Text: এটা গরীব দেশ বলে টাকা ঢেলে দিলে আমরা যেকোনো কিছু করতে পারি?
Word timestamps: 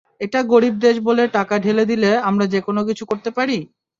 এটা 0.21 0.39
গরীব 0.51 0.75
দেশ 0.79 0.95
বলে 1.07 1.23
টাকা 1.37 1.55
ঢেলে 1.59 1.83
দিলে 1.91 2.11
আমরা 2.29 2.45
যেকোনো 2.53 2.81
কিছু 2.89 3.03
করতে 3.07 3.29
পারি? 3.37 3.57